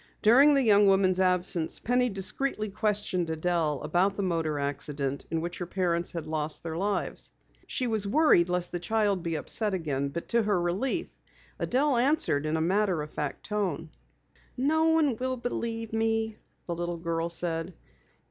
During 0.23 0.55
the 0.55 0.63
young 0.63 0.87
woman's 0.87 1.19
absence, 1.19 1.77
Penny 1.77 2.09
discreetly 2.09 2.69
questioned 2.69 3.29
Adelle 3.29 3.81
about 3.83 4.15
the 4.17 4.23
motor 4.23 4.57
accident 4.57 5.25
in 5.29 5.41
which 5.41 5.59
her 5.59 5.67
parents 5.67 6.13
had 6.13 6.25
lost 6.25 6.63
their 6.63 6.75
lives. 6.75 7.29
She 7.67 7.85
was 7.85 8.07
worried 8.07 8.49
lest 8.49 8.71
the 8.71 8.79
child 8.79 9.21
be 9.21 9.35
upset 9.35 9.75
again, 9.75 10.09
but 10.09 10.27
to 10.29 10.41
her 10.41 10.59
relief 10.59 11.15
Adelle 11.59 11.97
answered 11.97 12.47
in 12.47 12.57
a 12.57 12.61
matter 12.61 13.03
of 13.03 13.11
fact 13.11 13.45
tone. 13.45 13.91
"No 14.57 14.85
one 14.85 15.17
will 15.17 15.37
believe 15.37 15.93
me," 15.93 16.37
the 16.65 16.73
little 16.73 16.97
girl 16.97 17.29
said. 17.29 17.75